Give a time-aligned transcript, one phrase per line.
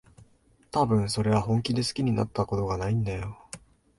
[0.71, 3.37] たぶん、それは本気で好きになったことがないんだよ。